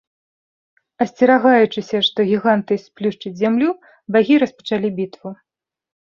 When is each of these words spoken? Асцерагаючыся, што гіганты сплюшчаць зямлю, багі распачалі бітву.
Асцерагаючыся, 1.03 1.99
што 2.07 2.19
гіганты 2.29 2.73
сплюшчаць 2.85 3.33
зямлю, 3.41 3.69
багі 4.17 4.39
распачалі 4.45 4.87
бітву. 5.01 5.29